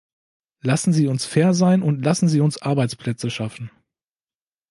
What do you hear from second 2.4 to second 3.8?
uns Arbeitsplätze schaffen.